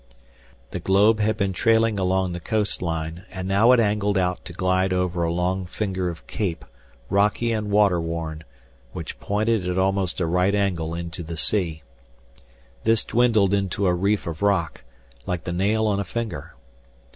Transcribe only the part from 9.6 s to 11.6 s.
at almost a right angle into the